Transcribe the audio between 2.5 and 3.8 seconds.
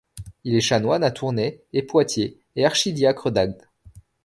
et archidiacre d'Agde.